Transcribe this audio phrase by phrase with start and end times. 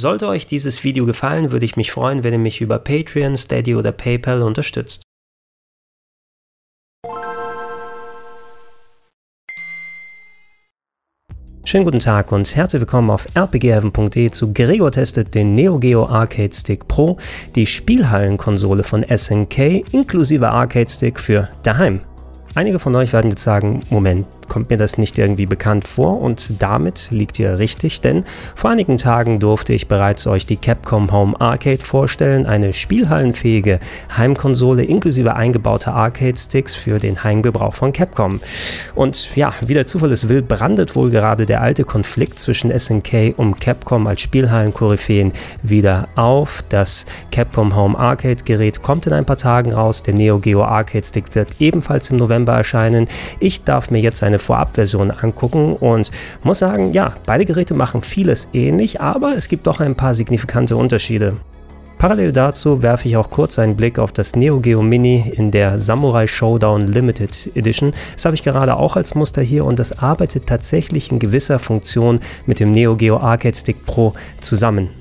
[0.00, 3.74] Sollte euch dieses Video gefallen, würde ich mich freuen, wenn ihr mich über Patreon, Steady
[3.74, 5.02] oder PayPal unterstützt.
[11.66, 16.54] Schönen guten Tag und herzlich willkommen auf rpgheaven.de zu Gregor testet den Neo Geo Arcade
[16.54, 17.18] Stick Pro,
[17.54, 22.00] die Spielhallenkonsole von SNK inklusive Arcade Stick für daheim.
[22.54, 26.60] Einige von euch werden jetzt sagen, Moment, kommt mir das nicht irgendwie bekannt vor und
[26.60, 28.24] damit liegt ihr richtig, denn
[28.56, 33.78] vor einigen Tagen durfte ich bereits euch die Capcom Home Arcade vorstellen, eine spielhallenfähige
[34.16, 38.40] Heimkonsole inklusive eingebauter Arcade-Sticks für den Heimgebrauch von Capcom.
[38.96, 43.34] Und ja, wie der Zufall es will, brandet wohl gerade der alte Konflikt zwischen SNK
[43.36, 46.64] und Capcom als Spielhallen-Koryphäen wieder auf.
[46.70, 51.36] Das Capcom Home Arcade-Gerät kommt in ein paar Tagen raus, der Neo Geo Arcade Stick
[51.36, 53.06] wird ebenfalls im November erscheinen.
[53.38, 56.10] Ich darf mir jetzt eine Vorabversion angucken und
[56.42, 60.76] muss sagen, ja, beide Geräte machen vieles ähnlich, aber es gibt doch ein paar signifikante
[60.76, 61.36] Unterschiede.
[62.00, 65.78] Parallel dazu werfe ich auch kurz einen Blick auf das Neo Geo Mini in der
[65.78, 67.92] Samurai Showdown Limited Edition.
[68.14, 72.20] Das habe ich gerade auch als Muster hier und das arbeitet tatsächlich in gewisser Funktion
[72.46, 74.99] mit dem Neo Geo Arcade Stick Pro zusammen.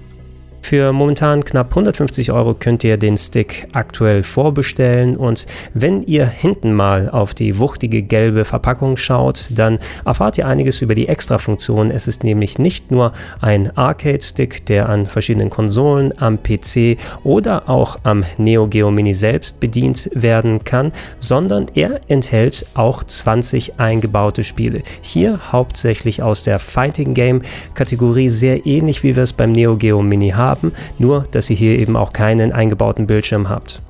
[0.61, 6.73] Für momentan knapp 150 Euro könnt ihr den Stick aktuell vorbestellen und wenn ihr hinten
[6.73, 11.91] mal auf die wuchtige gelbe Verpackung schaut, dann erfahrt ihr einiges über die Extra-Funktionen.
[11.91, 17.97] Es ist nämlich nicht nur ein Arcade-Stick, der an verschiedenen Konsolen, am PC oder auch
[18.03, 24.83] am Neo Geo Mini selbst bedient werden kann, sondern er enthält auch 20 eingebaute Spiele.
[25.01, 27.41] Hier hauptsächlich aus der Fighting Game
[27.73, 31.55] Kategorie sehr ähnlich wie wir es beim Neo Geo Mini haben haben, nur dass ihr
[31.55, 33.81] hier eben auch keinen eingebauten Bildschirm habt.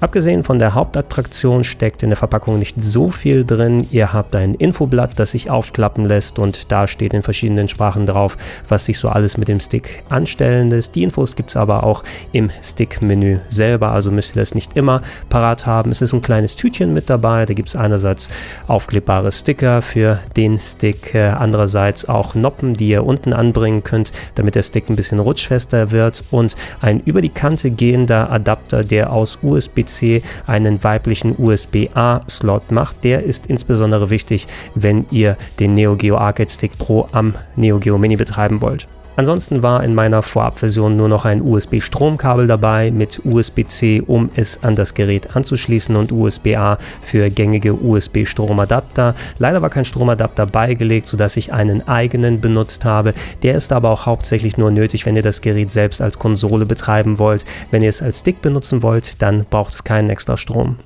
[0.00, 3.86] Abgesehen von der Hauptattraktion steckt in der Verpackung nicht so viel drin.
[3.90, 8.38] Ihr habt ein Infoblatt, das sich aufklappen lässt und da steht in verschiedenen Sprachen drauf,
[8.66, 10.94] was sich so alles mit dem Stick anstellen lässt.
[10.94, 12.02] Die Infos gibt es aber auch
[12.32, 15.90] im Stick-Menü selber, also müsst ihr das nicht immer parat haben.
[15.90, 18.30] Es ist ein kleines Tütchen mit dabei, da gibt es einerseits
[18.68, 24.54] aufklebbare Sticker für den Stick, äh, andererseits auch Noppen, die ihr unten anbringen könnt, damit
[24.54, 29.38] der Stick ein bisschen rutschfester wird und ein über die Kante gehender Adapter, der aus
[29.42, 33.04] USB PC einen weiblichen USB-A-Slot macht.
[33.04, 37.98] Der ist insbesondere wichtig, wenn ihr den Neo Geo Arcade Stick Pro am Neo Geo
[37.98, 38.86] Mini betreiben wollt.
[39.16, 44.76] Ansonsten war in meiner Vorabversion nur noch ein USB-Stromkabel dabei mit USB-C, um es an
[44.76, 49.14] das Gerät anzuschließen und USB-A für gängige USB-Stromadapter.
[49.38, 53.12] Leider war kein Stromadapter beigelegt, sodass ich einen eigenen benutzt habe.
[53.42, 57.18] Der ist aber auch hauptsächlich nur nötig, wenn ihr das Gerät selbst als Konsole betreiben
[57.18, 57.44] wollt.
[57.70, 60.76] Wenn ihr es als Stick benutzen wollt, dann braucht es keinen extra Strom.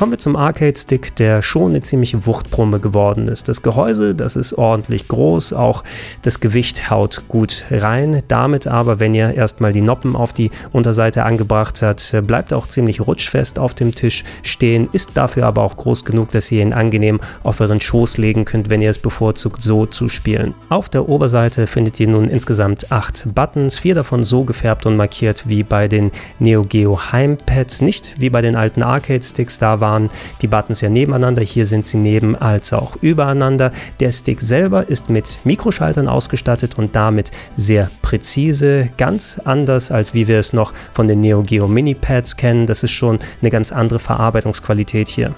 [0.00, 3.48] Kommen wir zum Arcade-Stick, der schon eine ziemliche Wuchtbrumme geworden ist.
[3.48, 5.84] Das Gehäuse, das ist ordentlich groß, auch
[6.22, 8.22] das Gewicht haut gut rein.
[8.26, 13.06] Damit aber, wenn ihr erstmal die Noppen auf die Unterseite angebracht habt, bleibt auch ziemlich
[13.06, 17.20] rutschfest auf dem Tisch stehen, ist dafür aber auch groß genug, dass ihr ihn angenehm
[17.42, 20.54] auf euren Schoß legen könnt, wenn ihr es bevorzugt, so zu spielen.
[20.70, 25.46] Auf der Oberseite findet ihr nun insgesamt acht Buttons, vier davon so gefärbt und markiert
[25.46, 30.08] wie bei den Neo Geo Heimpads, nicht wie bei den alten Arcade-Sticks, da war waren
[30.40, 33.72] die Buttons ja nebeneinander, hier sind sie neben als auch übereinander.
[33.98, 40.28] Der Stick selber ist mit Mikroschaltern ausgestattet und damit sehr präzise, ganz anders als wie
[40.28, 42.66] wir es noch von den Neo Geo Mini Pads kennen.
[42.66, 45.34] Das ist schon eine ganz andere Verarbeitungsqualität hier.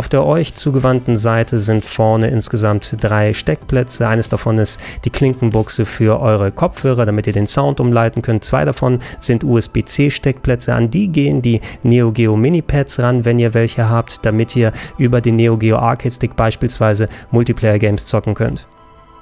[0.00, 4.08] Auf der euch zugewandten Seite sind vorne insgesamt drei Steckplätze.
[4.08, 8.42] Eines davon ist die Klinkenbuchse für eure Kopfhörer, damit ihr den Sound umleiten könnt.
[8.42, 10.74] Zwei davon sind USB-C-Steckplätze.
[10.74, 15.20] An die gehen die Neo Geo Mini-Pads ran, wenn ihr welche habt, damit ihr über
[15.20, 18.66] den Neo Geo Arcade Stick beispielsweise Multiplayer-Games zocken könnt.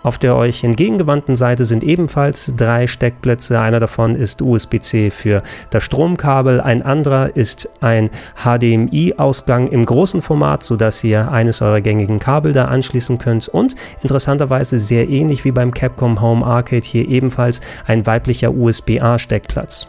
[0.02, 3.60] Auf der euch entgegengewandten Seite sind ebenfalls drei Steckplätze.
[3.60, 10.62] Einer davon ist USB-C für das Stromkabel, ein anderer ist ein HDMI-Ausgang im großen Format,
[10.62, 15.74] sodass ihr eines eurer gängigen Kabel da anschließen könnt und interessanterweise sehr ähnlich wie beim
[15.74, 19.88] Capcom Home Arcade hier ebenfalls ein weiblicher USB-A-Steckplatz.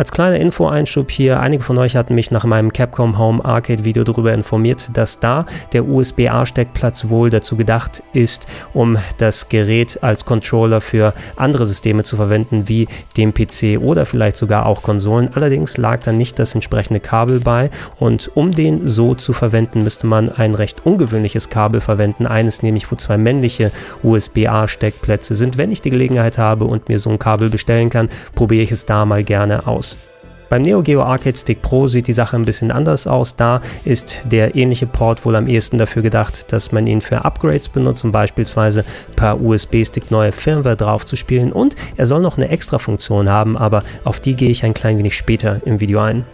[0.00, 4.04] Als kleiner Info-Einschub hier, einige von euch hatten mich nach meinem Capcom Home Arcade Video
[4.04, 10.80] darüber informiert, dass da der USB-A-Steckplatz wohl dazu gedacht ist, um das Gerät als Controller
[10.80, 12.86] für andere Systeme zu verwenden, wie
[13.16, 15.30] dem PC oder vielleicht sogar auch Konsolen.
[15.34, 17.68] Allerdings lag da nicht das entsprechende Kabel bei
[17.98, 22.92] und um den so zu verwenden, müsste man ein recht ungewöhnliches Kabel verwenden, eines nämlich,
[22.92, 23.72] wo zwei männliche
[24.04, 25.58] USB-A-Steckplätze sind.
[25.58, 28.86] Wenn ich die Gelegenheit habe und mir so ein Kabel bestellen kann, probiere ich es
[28.86, 29.87] da mal gerne aus.
[30.48, 33.36] Beim Neo Geo Arcade Stick Pro sieht die Sache ein bisschen anders aus.
[33.36, 37.68] Da ist der ähnliche Port wohl am ehesten dafür gedacht, dass man ihn für Upgrades
[37.68, 41.52] benutzt, um beispielsweise per USB-Stick neue Firmware drauf zu spielen.
[41.52, 44.96] Und er soll noch eine extra Funktion haben, aber auf die gehe ich ein klein
[44.96, 46.24] wenig später im Video ein.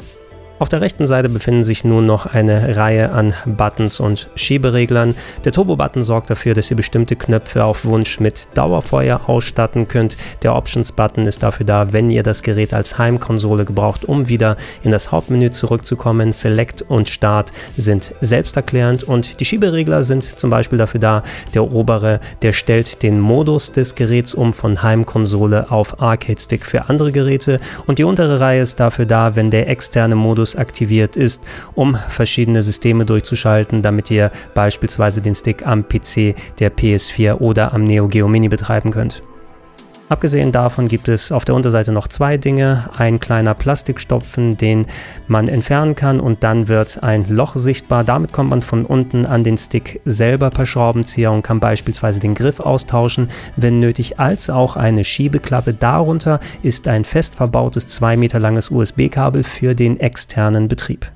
[0.65, 5.15] Auf der rechten Seite befinden sich nun noch eine Reihe an Buttons und Schiebereglern.
[5.45, 10.17] Der Turbo-Button sorgt dafür, dass ihr bestimmte Knöpfe auf Wunsch mit Dauerfeuer ausstatten könnt.
[10.43, 14.91] Der Options-Button ist dafür da, wenn ihr das Gerät als Heimkonsole gebraucht, um wieder in
[14.91, 16.33] das Hauptmenü zurückzukommen.
[16.33, 21.23] Select und Start sind selbsterklärend und die Schieberegler sind zum Beispiel dafür da.
[21.53, 27.13] Der obere, der stellt den Modus des Geräts um von Heimkonsole auf Arcade-Stick für andere
[27.13, 31.43] Geräte und die untere Reihe ist dafür da, wenn der externe Modus Aktiviert ist,
[31.75, 37.85] um verschiedene Systeme durchzuschalten, damit ihr beispielsweise den Stick am PC der PS4 oder am
[37.85, 39.23] Neo Geo Mini betreiben könnt.
[40.11, 42.91] Abgesehen davon gibt es auf der Unterseite noch zwei Dinge.
[42.97, 44.87] Ein kleiner Plastikstopfen, den
[45.29, 48.05] man entfernen kann und dann wird ein Loch sichtbar.
[48.05, 52.35] Damit kommt man von unten an den Stick selber per Schraubenzieher und kann beispielsweise den
[52.35, 55.73] Griff austauschen, wenn nötig, als auch eine Schiebeklappe.
[55.73, 61.11] Darunter ist ein fest verbautes 2 Meter langes USB-Kabel für den externen Betrieb.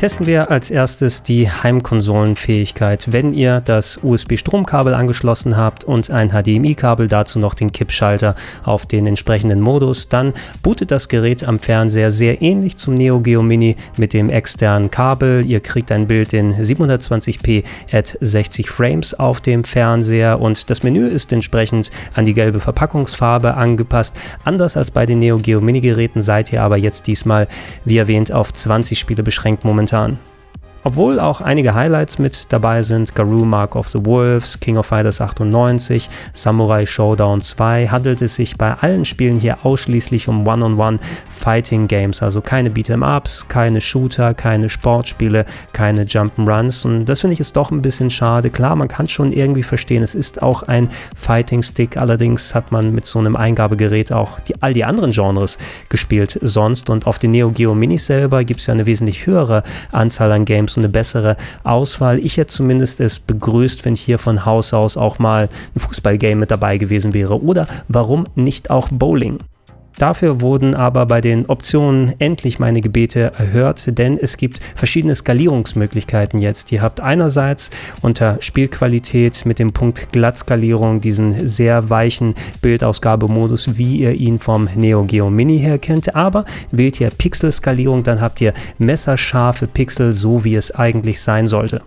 [0.00, 3.12] Testen wir als erstes die Heimkonsolenfähigkeit.
[3.12, 9.06] Wenn ihr das USB-Stromkabel angeschlossen habt und ein HDMI-Kabel, dazu noch den Kippschalter auf den
[9.06, 10.32] entsprechenden Modus, dann
[10.62, 15.44] bootet das Gerät am Fernseher sehr ähnlich zum Neo Geo Mini mit dem externen Kabel.
[15.44, 21.08] Ihr kriegt ein Bild in 720p at 60 Frames auf dem Fernseher und das Menü
[21.08, 24.16] ist entsprechend an die gelbe Verpackungsfarbe angepasst.
[24.44, 27.48] Anders als bei den Neo Geo Mini Geräten seid ihr aber jetzt diesmal,
[27.84, 30.29] wie erwähnt, auf 20 Spiele beschränkt momentan momentan.
[30.82, 35.20] Obwohl auch einige Highlights mit dabei sind, Garou Mark of the Wolves, King of Fighters
[35.20, 40.98] 98, Samurai Showdown 2, handelt es sich bei allen Spielen hier ausschließlich um One-on-One
[41.30, 46.86] Fighting Games, also keine Beat'em-Ups, keine Shooter, keine Sportspiele, keine Jump'n'Runs.
[46.86, 48.48] Und das finde ich ist doch ein bisschen schade.
[48.48, 52.94] Klar, man kann schon irgendwie verstehen, es ist auch ein Fighting Stick, allerdings hat man
[52.94, 55.58] mit so einem Eingabegerät auch die, all die anderen Genres
[55.90, 56.88] gespielt sonst.
[56.88, 59.62] Und auf den Neo Geo Minis selber gibt es ja eine wesentlich höhere
[59.92, 62.18] Anzahl an Games so eine bessere Auswahl.
[62.18, 66.50] Ich hätte zumindest es begrüßt, wenn hier von Haus aus auch mal ein Fußballgame mit
[66.50, 67.42] dabei gewesen wäre.
[67.42, 69.38] Oder warum nicht auch Bowling?
[70.00, 76.40] Dafür wurden aber bei den Optionen endlich meine Gebete erhört, denn es gibt verschiedene Skalierungsmöglichkeiten
[76.40, 76.72] jetzt.
[76.72, 77.70] Ihr habt einerseits
[78.00, 85.04] unter Spielqualität mit dem Punkt Glattskalierung diesen sehr weichen Bildausgabemodus, wie ihr ihn vom Neo
[85.04, 90.54] Geo Mini her kennt, aber wählt ihr Pixelskalierung, dann habt ihr messerscharfe Pixel, so wie
[90.54, 91.82] es eigentlich sein sollte.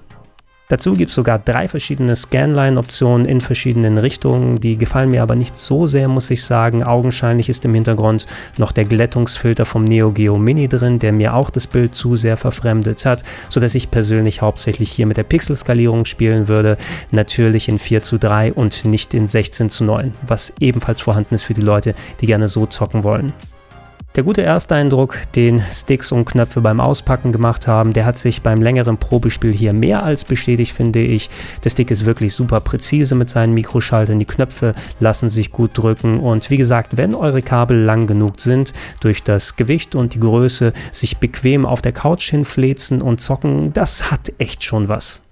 [0.73, 4.59] Dazu gibt es sogar drei verschiedene Scanline-Optionen in verschiedenen Richtungen.
[4.59, 6.83] Die gefallen mir aber nicht so sehr, muss ich sagen.
[6.83, 8.25] Augenscheinlich ist im Hintergrund
[8.57, 12.37] noch der Glättungsfilter vom Neo Geo Mini drin, der mir auch das Bild zu sehr
[12.37, 16.77] verfremdet hat, sodass ich persönlich hauptsächlich hier mit der Pixelskalierung spielen würde.
[17.11, 21.43] Natürlich in 4 zu 3 und nicht in 16 zu 9, was ebenfalls vorhanden ist
[21.43, 23.31] für die Leute, die gerne so zocken wollen.
[24.15, 28.61] Der gute Ersteindruck, den Sticks und Knöpfe beim Auspacken gemacht haben, der hat sich beim
[28.61, 31.31] längeren Probespiel hier mehr als bestätigt, finde ich.
[31.63, 36.19] Der Stick ist wirklich super präzise mit seinen Mikroschaltern, die Knöpfe lassen sich gut drücken
[36.19, 40.73] und wie gesagt, wenn eure Kabel lang genug sind, durch das Gewicht und die Größe
[40.91, 45.23] sich bequem auf der Couch hinflezen und zocken, das hat echt schon was.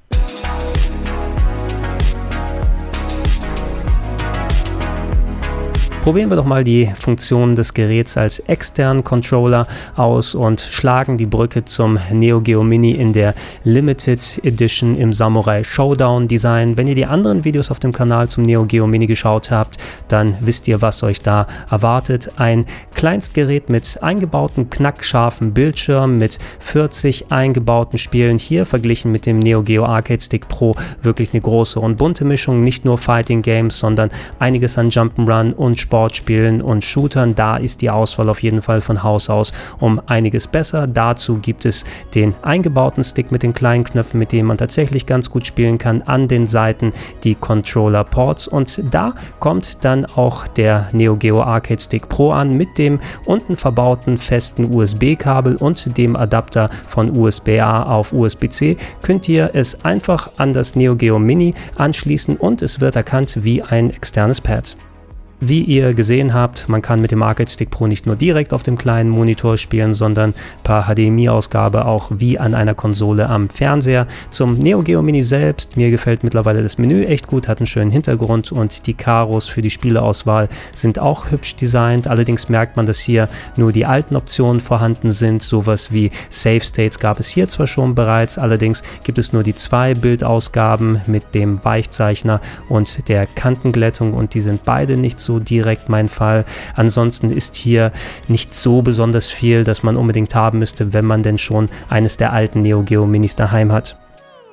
[6.01, 11.27] Probieren wir doch mal die Funktion des Geräts als externen Controller aus und schlagen die
[11.27, 16.75] Brücke zum Neo Geo Mini in der Limited Edition im Samurai Showdown Design.
[16.75, 19.77] Wenn ihr die anderen Videos auf dem Kanal zum Neo Geo Mini geschaut habt,
[20.07, 22.31] dann wisst ihr, was euch da erwartet.
[22.37, 22.65] Ein
[23.01, 28.37] Kleinstgerät mit eingebauten knackscharfen Bildschirm mit 40 eingebauten Spielen.
[28.37, 32.61] Hier verglichen mit dem Neo Geo Arcade Stick Pro wirklich eine große und bunte Mischung.
[32.61, 37.33] Nicht nur Fighting Games, sondern einiges an Jump'n'Run und Sportspielen und Shootern.
[37.33, 40.85] Da ist die Auswahl auf jeden Fall von Haus aus um einiges besser.
[40.85, 45.31] Dazu gibt es den eingebauten Stick mit den kleinen Knöpfen, mit denen man tatsächlich ganz
[45.31, 46.03] gut spielen kann.
[46.03, 46.93] An den Seiten
[47.23, 52.55] die Controller Ports und da kommt dann auch der Neo Geo Arcade Stick Pro an
[52.55, 52.90] mit dem
[53.25, 58.77] unten verbauten festen USB-Kabel und dem Adapter von USB-A auf USB-C.
[59.01, 63.61] Könnt ihr es einfach an das Neo Geo Mini anschließen und es wird erkannt wie
[63.61, 64.75] ein externes Pad.
[65.43, 68.61] Wie ihr gesehen habt, man kann mit dem Arcade Stick Pro nicht nur direkt auf
[68.61, 74.05] dem kleinen Monitor spielen, sondern per HDMI-Ausgabe auch wie an einer Konsole am Fernseher.
[74.29, 77.89] Zum Neo Geo Mini selbst, mir gefällt mittlerweile das Menü echt gut, hat einen schönen
[77.89, 82.07] Hintergrund und die Karos für die Spieleauswahl sind auch hübsch designt.
[82.07, 85.41] Allerdings merkt man, dass hier nur die alten Optionen vorhanden sind.
[85.41, 89.55] Sowas wie Save States gab es hier zwar schon bereits, allerdings gibt es nur die
[89.55, 95.39] zwei Bildausgaben mit dem Weichzeichner und der Kantenglättung und die sind beide nicht so so
[95.39, 96.43] direkt mein Fall.
[96.75, 97.91] Ansonsten ist hier
[98.27, 102.33] nicht so besonders viel, dass man unbedingt haben müsste, wenn man denn schon eines der
[102.33, 103.97] alten Neo Geo Minis daheim hat.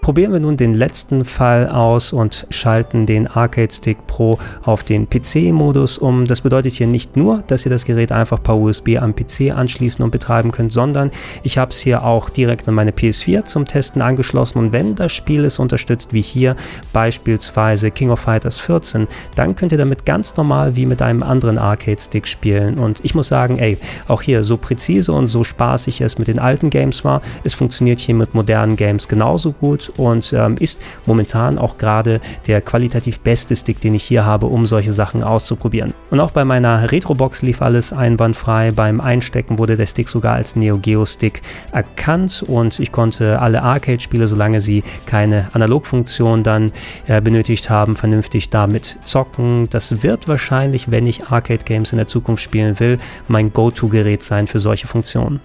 [0.09, 5.07] Probieren wir nun den letzten Fall aus und schalten den Arcade Stick Pro auf den
[5.07, 6.25] PC-Modus um.
[6.25, 10.03] Das bedeutet hier nicht nur, dass ihr das Gerät einfach per USB am PC anschließen
[10.03, 11.11] und betreiben könnt, sondern
[11.43, 14.57] ich habe es hier auch direkt an meine PS4 zum Testen angeschlossen.
[14.57, 16.57] Und wenn das Spiel es unterstützt, wie hier
[16.95, 21.59] beispielsweise King of Fighters 14, dann könnt ihr damit ganz normal wie mit einem anderen
[21.59, 22.79] Arcade Stick spielen.
[22.79, 26.39] Und ich muss sagen, ey, auch hier so präzise und so spaßig es mit den
[26.39, 31.59] alten Games war, es funktioniert hier mit modernen Games genauso gut und ähm, ist momentan
[31.59, 35.93] auch gerade der qualitativ beste Stick, den ich hier habe, um solche Sachen auszuprobieren.
[36.11, 38.73] Und auch bei meiner Retrobox lief alles einwandfrei.
[38.73, 43.63] Beim Einstecken wurde der Stick sogar als Neo Geo Stick erkannt und ich konnte alle
[43.63, 46.73] Arcade-Spiele, solange sie keine Analogfunktion dann
[47.07, 49.69] äh, benötigt haben, vernünftig damit zocken.
[49.71, 54.61] Das wird wahrscheinlich, wenn ich Arcade-Games in der Zukunft spielen will, mein Go-To-Gerät sein für
[54.61, 55.41] solche Funktionen.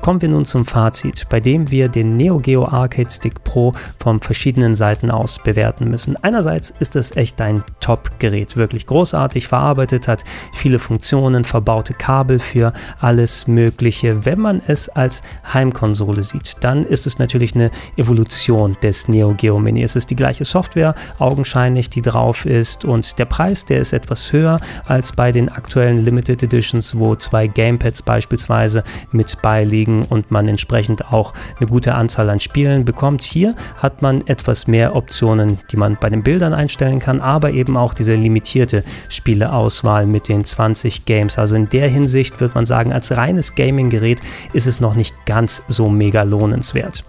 [0.00, 4.20] Kommen wir nun zum Fazit, bei dem wir den Neo Geo Arcade Stick Pro von
[4.20, 6.16] verschiedenen Seiten aus bewerten müssen.
[6.16, 12.72] Einerseits ist es echt ein Top-Gerät, wirklich großartig verarbeitet, hat viele Funktionen, verbaute Kabel für
[12.98, 14.24] alles Mögliche.
[14.24, 15.20] Wenn man es als
[15.52, 19.82] Heimkonsole sieht, dann ist es natürlich eine Evolution des Neo Geo Mini.
[19.82, 24.32] Es ist die gleiche Software, augenscheinlich, die drauf ist und der Preis, der ist etwas
[24.32, 30.30] höher als bei den aktuellen Limited Editions, wo zwei Gamepads beispielsweise mit beiliegen kriegen und
[30.30, 33.22] man entsprechend auch eine gute Anzahl an Spielen bekommt.
[33.22, 37.76] Hier hat man etwas mehr Optionen, die man bei den Bildern einstellen kann, aber eben
[37.76, 41.38] auch diese limitierte Spieleauswahl mit den 20 Games.
[41.38, 44.20] Also in der Hinsicht wird man sagen, als reines Gaming-Gerät
[44.52, 47.04] ist es noch nicht ganz so mega lohnenswert.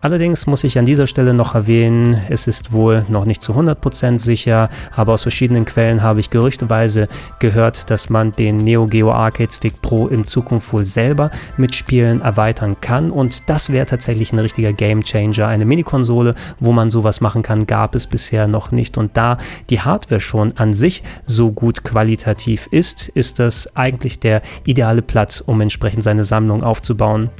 [0.00, 4.18] Allerdings muss ich an dieser Stelle noch erwähnen, es ist wohl noch nicht zu 100%
[4.18, 7.08] sicher, aber aus verschiedenen Quellen habe ich gerüchteweise
[7.40, 12.20] gehört, dass man den Neo Geo Arcade Stick Pro in Zukunft wohl selber mit Spielen
[12.20, 15.48] erweitern kann und das wäre tatsächlich ein richtiger Game Changer.
[15.48, 19.36] Eine Minikonsole, wo man sowas machen kann, gab es bisher noch nicht und da
[19.68, 25.40] die Hardware schon an sich so gut qualitativ ist, ist das eigentlich der ideale Platz,
[25.40, 27.30] um entsprechend seine Sammlung aufzubauen.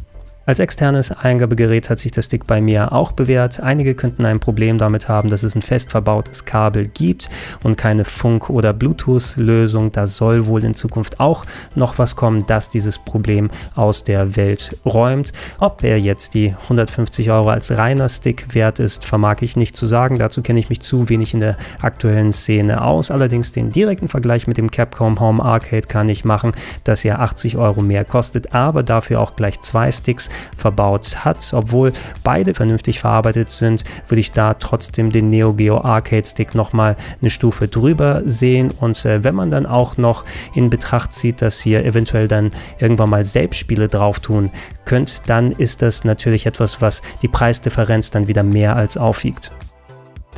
[0.48, 3.60] Als externes Eingabegerät hat sich der Stick bei mir auch bewährt.
[3.60, 7.28] Einige könnten ein Problem damit haben, dass es ein fest verbautes Kabel gibt
[7.62, 9.92] und keine Funk- oder Bluetooth-Lösung.
[9.92, 14.74] Da soll wohl in Zukunft auch noch was kommen, das dieses Problem aus der Welt
[14.86, 15.34] räumt.
[15.58, 19.84] Ob er jetzt die 150 Euro als reiner Stick wert ist, vermag ich nicht zu
[19.84, 20.18] sagen.
[20.18, 23.10] Dazu kenne ich mich zu wenig in der aktuellen Szene aus.
[23.10, 26.52] Allerdings den direkten Vergleich mit dem Capcom Home Arcade kann ich machen,
[26.84, 31.52] das ja 80 Euro mehr kostet, aber dafür auch gleich zwei Sticks verbaut hat.
[31.52, 31.92] Obwohl
[32.24, 37.30] beide vernünftig verarbeitet sind, würde ich da trotzdem den Neo Geo Arcade Stick nochmal eine
[37.30, 38.72] Stufe drüber sehen.
[38.80, 43.10] Und äh, wenn man dann auch noch in Betracht zieht, dass hier eventuell dann irgendwann
[43.10, 44.50] mal Selbstspiele drauf tun
[44.84, 49.52] könnt, dann ist das natürlich etwas, was die Preisdifferenz dann wieder mehr als aufwiegt.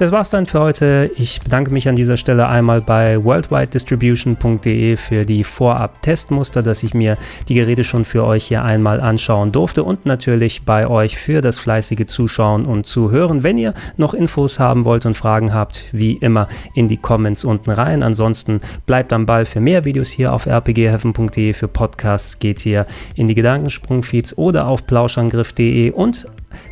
[0.01, 1.11] Das war's dann für heute.
[1.17, 7.19] Ich bedanke mich an dieser Stelle einmal bei worldwidedistribution.de für die Vorab-Testmuster, dass ich mir
[7.51, 11.59] die Geräte schon für euch hier einmal anschauen durfte und natürlich bei euch für das
[11.59, 13.43] fleißige Zuschauen und Zuhören.
[13.43, 17.69] Wenn ihr noch Infos haben wollt und Fragen habt, wie immer in die Comments unten
[17.69, 18.03] rein.
[18.03, 21.53] Ansonsten bleibt am Ball für mehr Videos hier auf rpgheaven.de.
[21.53, 26.27] Für Podcasts geht ihr in die Gedankensprungfeeds oder auf plauschangriff.de und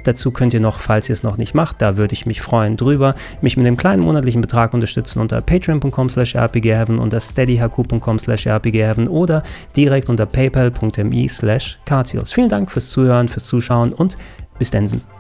[0.05, 2.77] Dazu könnt ihr noch, falls ihr es noch nicht macht, da würde ich mich freuen
[2.77, 8.47] drüber, mich mit einem kleinen monatlichen Betrag unterstützen unter patreon.com slash rpgheaven, unter steadyhq.com slash
[8.47, 9.43] rpgheaven oder
[9.77, 11.79] direkt unter paypal.me slash
[12.33, 14.17] Vielen Dank fürs Zuhören, fürs Zuschauen und
[14.59, 15.18] bis dann.